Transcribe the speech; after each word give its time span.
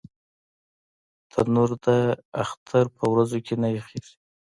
تنور 1.31 1.69
د 1.85 1.87
اختر 2.43 2.85
پر 2.95 3.05
ورځو 3.13 3.39
کې 3.45 3.55
نه 3.61 3.67
یخېږي 3.77 4.13